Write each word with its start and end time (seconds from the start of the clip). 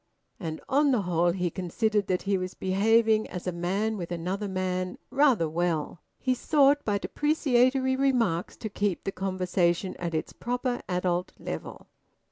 And 0.39 0.61
on 0.67 0.89
the 0.89 1.03
whole 1.03 1.29
he 1.29 1.51
considered 1.51 2.07
that 2.07 2.23
he 2.23 2.35
was 2.35 2.55
behaving 2.55 3.29
as 3.29 3.45
a 3.45 3.51
man 3.51 3.97
with 3.97 4.11
another 4.11 4.47
man 4.47 4.97
rather 5.11 5.47
well. 5.47 6.01
He 6.17 6.33
sought 6.33 6.83
by 6.83 6.97
depreciatory 6.97 7.95
remarks 7.95 8.57
to 8.57 8.69
keep 8.69 9.03
the 9.03 9.11
conversation 9.11 9.95
at 9.97 10.15
its 10.15 10.33
proper 10.33 10.81
adult 10.89 11.33
level. 11.37 11.85